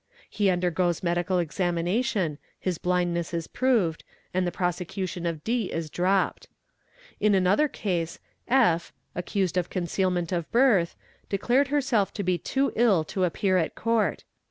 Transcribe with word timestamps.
He 0.31 0.49
undergoes 0.49 1.03
medical 1.03 1.37
examination, 1.37 2.39
his 2.59 2.79
blindness 2.79 3.35
is 3.35 3.45
proved, 3.45 4.03
and 4.33 4.47
the 4.47 4.51
prosecution 4.51 5.27
of 5.27 5.43
D 5.43 5.71
is 5.71 5.91
dropped. 5.91 6.47
In 7.19 7.35
another 7.35 7.67
case 7.67 8.17
F', 8.47 8.91
accused 9.13 9.57
of 9.57 9.69
concealment 9.69 10.31
of 10.31 10.51
birth, 10.51 10.95
declared 11.29 11.71
a 11.71 11.83
to 12.15 12.23
be 12.23 12.39
too 12.39 12.73
ill 12.75 13.03
to 13.03 13.25
appear 13.25 13.57
at 13.59 13.75
Court. 13.75 14.23